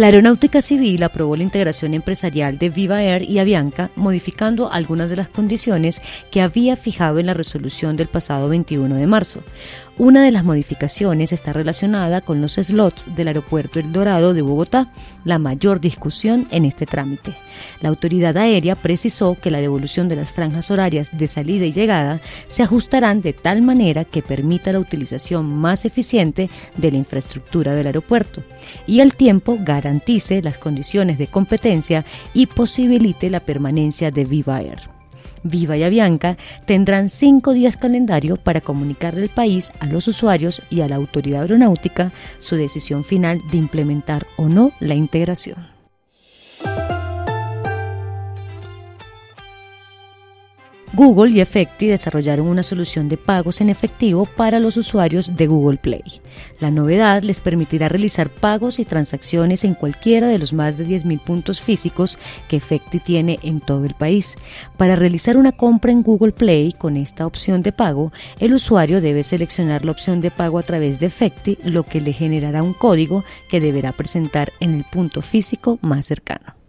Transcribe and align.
La 0.00 0.06
Aeronáutica 0.06 0.62
Civil 0.62 1.02
aprobó 1.02 1.36
la 1.36 1.42
integración 1.42 1.92
empresarial 1.92 2.56
de 2.56 2.70
Viva 2.70 3.02
Air 3.02 3.28
y 3.28 3.38
Avianca, 3.38 3.90
modificando 3.96 4.72
algunas 4.72 5.10
de 5.10 5.16
las 5.16 5.28
condiciones 5.28 6.00
que 6.30 6.40
había 6.40 6.74
fijado 6.76 7.18
en 7.18 7.26
la 7.26 7.34
resolución 7.34 7.98
del 7.98 8.08
pasado 8.08 8.48
21 8.48 8.94
de 8.94 9.06
marzo. 9.06 9.42
Una 9.98 10.24
de 10.24 10.30
las 10.30 10.44
modificaciones 10.44 11.32
está 11.32 11.52
relacionada 11.52 12.22
con 12.22 12.40
los 12.40 12.54
slots 12.54 13.14
del 13.14 13.28
aeropuerto 13.28 13.78
El 13.78 13.92
Dorado 13.92 14.32
de 14.32 14.40
Bogotá, 14.40 14.92
la 15.24 15.38
mayor 15.38 15.80
discusión 15.80 16.48
en 16.50 16.64
este 16.64 16.86
trámite. 16.86 17.36
La 17.82 17.90
autoridad 17.90 18.36
aérea 18.38 18.76
precisó 18.76 19.36
que 19.40 19.50
la 19.50 19.60
devolución 19.60 20.08
de 20.08 20.16
las 20.16 20.32
franjas 20.32 20.70
horarias 20.70 21.10
de 21.12 21.26
salida 21.26 21.66
y 21.66 21.72
llegada 21.72 22.20
se 22.48 22.62
ajustarán 22.62 23.20
de 23.20 23.34
tal 23.34 23.60
manera 23.60 24.04
que 24.06 24.22
permita 24.22 24.72
la 24.72 24.80
utilización 24.80 25.54
más 25.54 25.84
eficiente 25.84 26.48
de 26.76 26.92
la 26.92 26.98
infraestructura 26.98 27.74
del 27.74 27.86
aeropuerto 27.86 28.42
y 28.86 29.00
al 29.00 29.14
tiempo 29.14 29.58
garantice 29.60 30.40
las 30.40 30.56
condiciones 30.56 31.18
de 31.18 31.26
competencia 31.26 32.06
y 32.32 32.46
posibilite 32.46 33.28
la 33.28 33.40
permanencia 33.40 34.10
de 34.10 34.24
Viva 34.24 34.62
Air. 34.62 34.99
Viva 35.42 35.76
y 35.76 35.82
Avianca 35.82 36.36
tendrán 36.66 37.08
cinco 37.08 37.52
días 37.52 37.76
calendario 37.76 38.36
para 38.36 38.60
comunicar 38.60 39.14
del 39.14 39.28
país 39.28 39.72
a 39.80 39.86
los 39.86 40.08
usuarios 40.08 40.62
y 40.70 40.82
a 40.82 40.88
la 40.88 40.96
autoridad 40.96 41.42
aeronáutica 41.42 42.12
su 42.38 42.56
decisión 42.56 43.04
final 43.04 43.40
de 43.50 43.58
implementar 43.58 44.26
o 44.36 44.48
no 44.48 44.72
la 44.80 44.94
integración. 44.94 45.79
Google 50.92 51.30
y 51.30 51.40
Efecti 51.40 51.86
desarrollaron 51.86 52.48
una 52.48 52.64
solución 52.64 53.08
de 53.08 53.16
pagos 53.16 53.60
en 53.60 53.70
efectivo 53.70 54.26
para 54.26 54.58
los 54.58 54.76
usuarios 54.76 55.36
de 55.36 55.46
Google 55.46 55.78
Play. 55.78 56.02
La 56.58 56.72
novedad 56.72 57.22
les 57.22 57.40
permitirá 57.40 57.88
realizar 57.88 58.28
pagos 58.28 58.80
y 58.80 58.84
transacciones 58.84 59.62
en 59.62 59.74
cualquiera 59.74 60.26
de 60.26 60.38
los 60.38 60.52
más 60.52 60.76
de 60.76 60.86
10.000 60.86 61.20
puntos 61.20 61.60
físicos 61.60 62.18
que 62.48 62.56
Efecti 62.56 62.98
tiene 62.98 63.38
en 63.42 63.60
todo 63.60 63.84
el 63.84 63.94
país. 63.94 64.36
Para 64.76 64.96
realizar 64.96 65.36
una 65.36 65.52
compra 65.52 65.92
en 65.92 66.02
Google 66.02 66.32
Play 66.32 66.72
con 66.72 66.96
esta 66.96 67.24
opción 67.24 67.62
de 67.62 67.70
pago, 67.70 68.12
el 68.40 68.52
usuario 68.52 69.00
debe 69.00 69.22
seleccionar 69.22 69.84
la 69.84 69.92
opción 69.92 70.20
de 70.20 70.32
pago 70.32 70.58
a 70.58 70.64
través 70.64 70.98
de 70.98 71.06
Efecti, 71.06 71.56
lo 71.62 71.84
que 71.84 72.00
le 72.00 72.12
generará 72.12 72.64
un 72.64 72.74
código 72.74 73.24
que 73.48 73.60
deberá 73.60 73.92
presentar 73.92 74.52
en 74.58 74.74
el 74.74 74.84
punto 74.84 75.22
físico 75.22 75.78
más 75.82 76.06
cercano. 76.06 76.59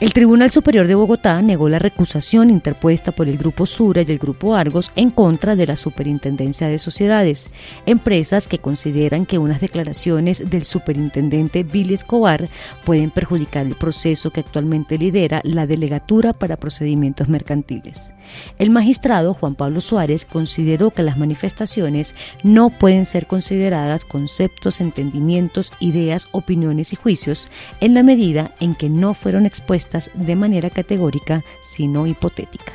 El 0.00 0.12
Tribunal 0.12 0.50
Superior 0.50 0.88
de 0.88 0.96
Bogotá 0.96 1.40
negó 1.40 1.68
la 1.68 1.78
recusación 1.78 2.50
interpuesta 2.50 3.12
por 3.12 3.28
el 3.28 3.38
Grupo 3.38 3.64
Sura 3.64 4.02
y 4.02 4.10
el 4.10 4.18
Grupo 4.18 4.56
Argos 4.56 4.90
en 4.96 5.10
contra 5.10 5.54
de 5.54 5.68
la 5.68 5.76
Superintendencia 5.76 6.66
de 6.66 6.80
Sociedades, 6.80 7.48
empresas 7.86 8.48
que 8.48 8.58
consideran 8.58 9.24
que 9.24 9.38
unas 9.38 9.60
declaraciones 9.60 10.50
del 10.50 10.64
superintendente 10.64 11.62
Billy 11.62 11.94
Escobar 11.94 12.48
pueden 12.84 13.12
perjudicar 13.12 13.66
el 13.66 13.76
proceso 13.76 14.30
que 14.30 14.40
actualmente 14.40 14.98
lidera 14.98 15.40
la 15.44 15.64
Delegatura 15.64 16.32
para 16.32 16.56
Procedimientos 16.56 17.28
Mercantiles. 17.28 18.12
El 18.58 18.70
magistrado 18.70 19.32
Juan 19.32 19.54
Pablo 19.54 19.80
Suárez 19.80 20.24
consideró 20.24 20.90
que 20.90 21.04
las 21.04 21.18
manifestaciones 21.18 22.16
no 22.42 22.70
pueden 22.70 23.04
ser 23.04 23.28
consideradas 23.28 24.04
conceptos, 24.04 24.80
entendimientos, 24.80 25.72
ideas, 25.78 26.26
opiniones 26.32 26.92
y 26.92 26.96
juicios 26.96 27.48
en 27.80 27.94
la 27.94 28.02
medida 28.02 28.50
en 28.58 28.74
que 28.74 28.88
no 28.88 29.14
fueron 29.14 29.46
expuestas 29.46 29.84
de 30.14 30.36
manera 30.36 30.70
categórica, 30.70 31.44
sino 31.62 32.06
hipotética. 32.06 32.72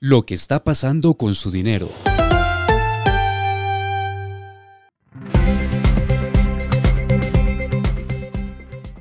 Lo 0.00 0.22
que 0.26 0.34
está 0.34 0.62
pasando 0.62 1.14
con 1.14 1.34
su 1.34 1.50
dinero. 1.50 1.88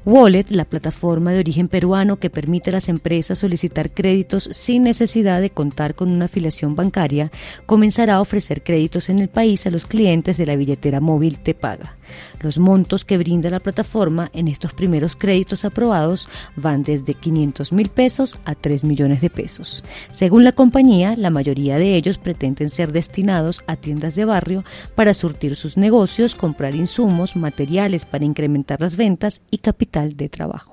Wallet, 0.05 0.45
la 0.49 0.65
plataforma 0.65 1.31
de 1.31 1.39
origen 1.39 1.69
peruano 1.69 2.17
que 2.17 2.29
permite 2.29 2.69
a 2.69 2.73
las 2.73 2.89
empresas 2.89 3.39
solicitar 3.39 3.91
créditos 3.91 4.49
sin 4.51 4.83
necesidad 4.83 5.39
de 5.39 5.49
contar 5.49 5.95
con 5.95 6.11
una 6.11 6.25
afiliación 6.25 6.75
bancaria, 6.75 7.31
comenzará 7.65 8.15
a 8.15 8.21
ofrecer 8.21 8.63
créditos 8.63 9.09
en 9.09 9.19
el 9.19 9.29
país 9.29 9.65
a 9.65 9.71
los 9.71 9.85
clientes 9.85 10.37
de 10.37 10.45
la 10.45 10.57
billetera 10.57 10.99
móvil 10.99 11.39
Te 11.39 11.53
Paga. 11.53 11.97
Los 12.41 12.57
montos 12.57 13.05
que 13.05 13.17
brinda 13.17 13.49
la 13.49 13.59
plataforma 13.59 14.29
en 14.33 14.47
estos 14.47 14.73
primeros 14.73 15.15
créditos 15.15 15.65
aprobados 15.65 16.27
van 16.55 16.83
desde 16.83 17.13
500 17.13 17.71
mil 17.71 17.89
pesos 17.89 18.39
a 18.45 18.55
3 18.55 18.83
millones 18.83 19.21
de 19.21 19.29
pesos. 19.29 19.83
Según 20.11 20.43
la 20.43 20.51
compañía, 20.51 21.15
la 21.17 21.29
mayoría 21.29 21.77
de 21.77 21.95
ellos 21.95 22.17
pretenden 22.17 22.69
ser 22.69 22.91
destinados 22.91 23.61
a 23.67 23.75
tiendas 23.75 24.15
de 24.15 24.25
barrio 24.25 24.63
para 24.95 25.13
surtir 25.13 25.55
sus 25.55 25.77
negocios, 25.77 26.35
comprar 26.35 26.75
insumos, 26.75 27.35
materiales 27.35 28.05
para 28.05 28.25
incrementar 28.25 28.81
las 28.81 28.95
ventas 28.95 29.41
y 29.49 29.59
capital 29.59 30.15
de 30.15 30.29
trabajo. 30.29 30.72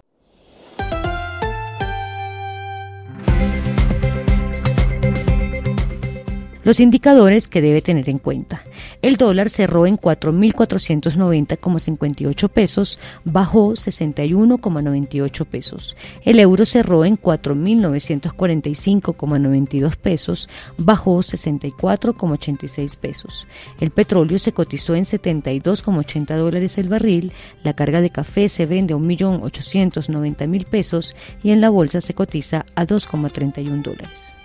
Los 6.70 6.78
indicadores 6.78 7.48
que 7.48 7.60
debe 7.60 7.80
tener 7.80 8.08
en 8.08 8.18
cuenta. 8.18 8.62
El 9.02 9.16
dólar 9.16 9.48
cerró 9.48 9.88
en 9.88 9.98
4.490,58 9.98 12.48
pesos, 12.48 13.00
bajó 13.24 13.72
61,98 13.72 15.46
pesos. 15.46 15.96
El 16.24 16.38
euro 16.38 16.64
cerró 16.64 17.04
en 17.04 17.20
4.945,92 17.20 19.96
pesos, 19.96 20.48
bajó 20.78 21.18
64,86 21.18 22.96
pesos. 22.96 23.48
El 23.80 23.90
petróleo 23.90 24.38
se 24.38 24.52
cotizó 24.52 24.94
en 24.94 25.02
72,80 25.02 26.36
dólares 26.36 26.78
el 26.78 26.88
barril, 26.88 27.32
la 27.64 27.74
carga 27.74 28.00
de 28.00 28.10
café 28.10 28.48
se 28.48 28.66
vende 28.66 28.94
a 28.94 28.96
1.890.000 28.96 30.66
pesos 30.66 31.16
y 31.42 31.50
en 31.50 31.60
la 31.60 31.70
bolsa 31.70 32.00
se 32.00 32.14
cotiza 32.14 32.64
a 32.76 32.86
2,31 32.86 33.82
dólares. 33.82 34.36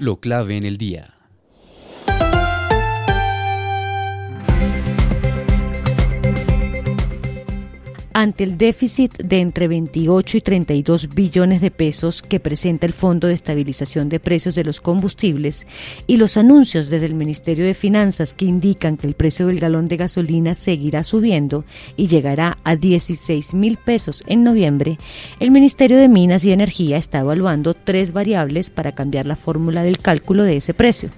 Lo 0.00 0.18
clave 0.18 0.56
en 0.56 0.64
el 0.64 0.78
día. 0.78 1.12
Ante 8.20 8.44
el 8.44 8.58
déficit 8.58 9.16
de 9.16 9.40
entre 9.40 9.66
28 9.66 10.36
y 10.36 10.40
32 10.42 11.08
billones 11.14 11.62
de 11.62 11.70
pesos 11.70 12.20
que 12.20 12.38
presenta 12.38 12.86
el 12.86 12.92
Fondo 12.92 13.28
de 13.28 13.32
Estabilización 13.32 14.10
de 14.10 14.20
Precios 14.20 14.54
de 14.54 14.62
los 14.62 14.82
Combustibles 14.82 15.66
y 16.06 16.18
los 16.18 16.36
anuncios 16.36 16.90
desde 16.90 17.06
el 17.06 17.14
Ministerio 17.14 17.64
de 17.64 17.72
Finanzas 17.72 18.34
que 18.34 18.44
indican 18.44 18.98
que 18.98 19.06
el 19.06 19.14
precio 19.14 19.46
del 19.46 19.58
galón 19.58 19.88
de 19.88 19.96
gasolina 19.96 20.54
seguirá 20.54 21.02
subiendo 21.02 21.64
y 21.96 22.08
llegará 22.08 22.58
a 22.62 22.76
16 22.76 23.54
mil 23.54 23.78
pesos 23.78 24.22
en 24.26 24.44
noviembre, 24.44 24.98
el 25.38 25.50
Ministerio 25.50 25.96
de 25.96 26.10
Minas 26.10 26.44
y 26.44 26.52
Energía 26.52 26.98
está 26.98 27.20
evaluando 27.20 27.72
tres 27.72 28.12
variables 28.12 28.68
para 28.68 28.92
cambiar 28.92 29.24
la 29.24 29.36
fórmula 29.36 29.82
del 29.82 29.98
cálculo 29.98 30.44
de 30.44 30.56
ese 30.56 30.74
precio. 30.74 31.08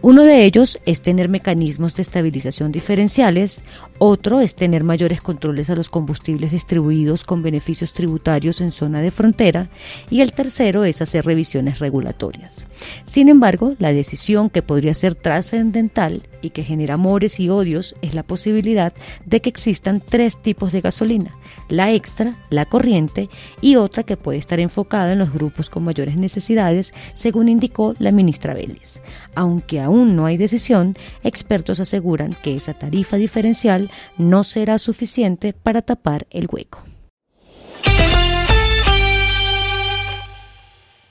Uno 0.00 0.22
de 0.22 0.44
ellos 0.44 0.78
es 0.86 1.02
tener 1.02 1.28
mecanismos 1.28 1.96
de 1.96 2.02
estabilización 2.02 2.70
diferenciales, 2.70 3.64
otro 3.98 4.40
es 4.40 4.54
tener 4.54 4.84
mayores 4.84 5.20
controles 5.20 5.70
a 5.70 5.74
los 5.74 5.90
combustibles 5.90 6.52
distribuidos 6.52 7.24
con 7.24 7.42
beneficios 7.42 7.92
tributarios 7.92 8.60
en 8.60 8.70
zona 8.70 9.00
de 9.00 9.10
frontera 9.10 9.70
y 10.08 10.20
el 10.20 10.32
tercero 10.32 10.84
es 10.84 11.02
hacer 11.02 11.24
revisiones 11.24 11.80
regulatorias. 11.80 12.68
Sin 13.06 13.28
embargo, 13.28 13.74
la 13.80 13.92
decisión 13.92 14.50
que 14.50 14.62
podría 14.62 14.94
ser 14.94 15.16
trascendental 15.16 16.22
y 16.42 16.50
que 16.50 16.62
genera 16.62 16.94
amores 16.94 17.40
y 17.40 17.48
odios 17.48 17.96
es 18.00 18.14
la 18.14 18.22
posibilidad 18.22 18.92
de 19.26 19.40
que 19.40 19.48
existan 19.48 20.00
tres 20.00 20.40
tipos 20.40 20.70
de 20.70 20.80
gasolina, 20.80 21.32
la 21.68 21.92
extra, 21.92 22.36
la 22.50 22.66
corriente 22.66 23.28
y 23.60 23.74
otra 23.74 24.04
que 24.04 24.16
puede 24.16 24.38
estar 24.38 24.60
enfocada 24.60 25.12
en 25.12 25.18
los 25.18 25.32
grupos 25.32 25.70
con 25.70 25.82
mayores 25.82 26.16
necesidades, 26.16 26.94
según 27.14 27.48
indicó 27.48 27.94
la 27.98 28.12
ministra 28.12 28.54
Vélez. 28.54 29.00
Aunque 29.34 29.80
aún 29.88 30.16
no 30.16 30.26
hay 30.26 30.36
decisión, 30.36 30.94
expertos 31.24 31.80
aseguran 31.80 32.36
que 32.42 32.54
esa 32.54 32.74
tarifa 32.74 33.16
diferencial 33.16 33.90
no 34.18 34.44
será 34.44 34.78
suficiente 34.78 35.54
para 35.54 35.82
tapar 35.82 36.26
el 36.30 36.46
hueco. 36.50 36.84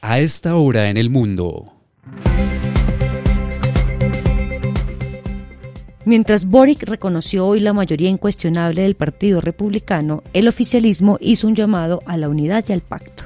A 0.02 0.20
esta 0.20 0.56
hora 0.56 0.90
en 0.90 0.98
el 0.98 1.10
mundo. 1.10 1.74
Mientras 6.06 6.46
Boric 6.46 6.84
reconoció 6.84 7.46
hoy 7.46 7.60
la 7.60 7.74
mayoría 7.74 8.10
incuestionable 8.10 8.84
del 8.84 8.96
Partido 8.96 9.42
Republicano, 9.42 10.24
el 10.32 10.48
oficialismo 10.48 11.18
hizo 11.20 11.48
un 11.48 11.56
llamado 11.56 12.02
a 12.06 12.16
la 12.16 12.30
unidad 12.30 12.64
y 12.70 12.74
al 12.74 12.82
pacto. 12.82 13.26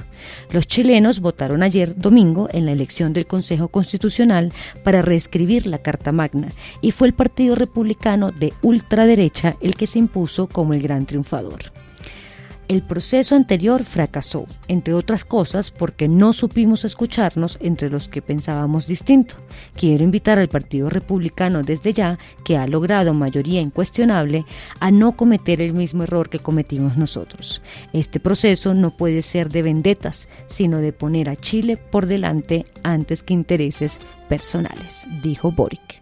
Los 0.51 0.67
chilenos 0.67 1.19
votaron 1.19 1.63
ayer 1.63 1.95
domingo 1.95 2.47
en 2.51 2.65
la 2.65 2.71
elección 2.71 3.13
del 3.13 3.25
Consejo 3.25 3.67
Constitucional 3.67 4.51
para 4.83 5.01
reescribir 5.01 5.67
la 5.67 5.79
Carta 5.79 6.11
Magna 6.11 6.53
y 6.81 6.91
fue 6.91 7.07
el 7.07 7.13
Partido 7.13 7.55
Republicano 7.55 8.31
de 8.31 8.53
ultraderecha 8.61 9.55
el 9.61 9.75
que 9.75 9.87
se 9.87 9.99
impuso 9.99 10.47
como 10.47 10.73
el 10.73 10.81
gran 10.81 11.05
triunfador. 11.05 11.71
El 12.71 12.83
proceso 12.83 13.35
anterior 13.35 13.83
fracasó, 13.83 14.47
entre 14.69 14.93
otras 14.93 15.25
cosas 15.25 15.71
porque 15.71 16.07
no 16.07 16.31
supimos 16.31 16.85
escucharnos 16.85 17.57
entre 17.59 17.89
los 17.89 18.07
que 18.07 18.21
pensábamos 18.21 18.87
distinto. 18.87 19.35
Quiero 19.75 20.05
invitar 20.05 20.39
al 20.39 20.47
Partido 20.47 20.89
Republicano 20.89 21.63
desde 21.63 21.91
ya, 21.91 22.17
que 22.45 22.55
ha 22.55 22.65
logrado 22.67 23.13
mayoría 23.13 23.59
incuestionable, 23.59 24.45
a 24.79 24.89
no 24.89 25.17
cometer 25.17 25.61
el 25.61 25.73
mismo 25.73 26.03
error 26.03 26.29
que 26.29 26.39
cometimos 26.39 26.95
nosotros. 26.95 27.61
Este 27.91 28.21
proceso 28.21 28.73
no 28.73 28.95
puede 28.95 29.21
ser 29.21 29.49
de 29.49 29.63
vendetas, 29.63 30.29
sino 30.47 30.77
de 30.77 30.93
poner 30.93 31.29
a 31.29 31.35
Chile 31.35 31.75
por 31.75 32.05
delante 32.05 32.65
antes 32.83 33.21
que 33.21 33.33
intereses 33.33 33.99
personales, 34.29 35.09
dijo 35.21 35.51
Boric. 35.51 36.01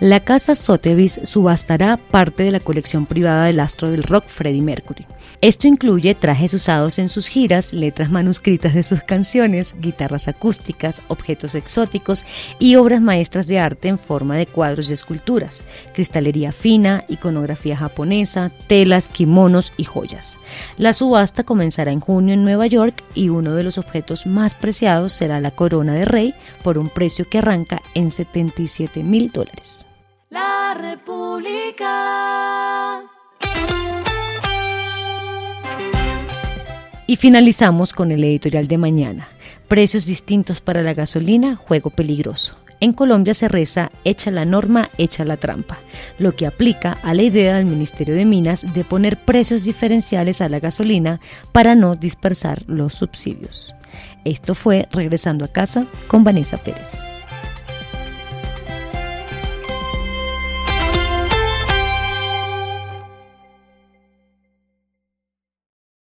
La 0.00 0.20
casa 0.20 0.54
Sotheby's 0.54 1.20
subastará 1.24 1.98
parte 1.98 2.42
de 2.42 2.50
la 2.50 2.60
colección 2.60 3.04
privada 3.04 3.44
del 3.44 3.60
astro 3.60 3.90
del 3.90 4.02
rock 4.02 4.24
Freddie 4.28 4.62
Mercury. 4.62 5.06
Esto 5.42 5.68
incluye 5.68 6.14
trajes 6.14 6.54
usados 6.54 6.98
en 6.98 7.10
sus 7.10 7.26
giras, 7.26 7.74
letras 7.74 8.10
manuscritas 8.10 8.72
de 8.72 8.82
sus 8.82 9.02
canciones, 9.02 9.74
guitarras 9.78 10.26
acústicas, 10.26 11.02
objetos 11.08 11.54
exóticos 11.54 12.24
y 12.58 12.76
obras 12.76 13.02
maestras 13.02 13.46
de 13.46 13.58
arte 13.58 13.88
en 13.88 13.98
forma 13.98 14.36
de 14.36 14.46
cuadros 14.46 14.88
y 14.88 14.94
esculturas, 14.94 15.66
cristalería 15.92 16.52
fina, 16.52 17.04
iconografía 17.08 17.76
japonesa, 17.76 18.50
telas, 18.68 19.10
kimonos 19.10 19.74
y 19.76 19.84
joyas. 19.84 20.38
La 20.78 20.94
subasta 20.94 21.44
comenzará 21.44 21.92
en 21.92 22.00
junio 22.00 22.32
en 22.32 22.44
Nueva 22.44 22.66
York 22.68 23.04
y 23.14 23.28
uno 23.28 23.54
de 23.54 23.64
los 23.64 23.76
objetos 23.76 24.24
más 24.24 24.54
preciados 24.54 25.12
será 25.12 25.42
la 25.42 25.50
corona 25.50 25.92
de 25.92 26.06
rey 26.06 26.34
por 26.62 26.78
un 26.78 26.88
precio 26.88 27.28
que 27.28 27.36
arranca 27.36 27.82
en 27.92 28.10
77 28.12 29.02
mil 29.02 29.30
dólares. 29.30 29.84
República. 30.74 31.90
Y 37.06 37.16
finalizamos 37.16 37.92
con 37.92 38.12
el 38.12 38.22
editorial 38.22 38.68
de 38.68 38.78
mañana. 38.78 39.28
Precios 39.68 40.06
distintos 40.06 40.60
para 40.60 40.82
la 40.82 40.94
gasolina, 40.94 41.56
juego 41.56 41.90
peligroso. 41.90 42.56
En 42.78 42.92
Colombia 42.92 43.34
se 43.34 43.48
reza 43.48 43.90
echa 44.04 44.30
la 44.30 44.44
norma, 44.44 44.90
echa 44.96 45.24
la 45.24 45.36
trampa, 45.36 45.78
lo 46.18 46.34
que 46.34 46.46
aplica 46.46 46.96
a 47.02 47.12
la 47.14 47.22
idea 47.22 47.56
del 47.56 47.66
Ministerio 47.66 48.14
de 48.14 48.24
Minas 48.24 48.72
de 48.72 48.84
poner 48.84 49.18
precios 49.18 49.64
diferenciales 49.64 50.40
a 50.40 50.48
la 50.48 50.60
gasolina 50.60 51.20
para 51.52 51.74
no 51.74 51.94
dispersar 51.94 52.64
los 52.66 52.94
subsidios. 52.94 53.74
Esto 54.24 54.54
fue 54.54 54.88
Regresando 54.92 55.44
a 55.44 55.48
casa 55.48 55.86
con 56.08 56.24
Vanessa 56.24 56.56
Pérez. 56.56 57.09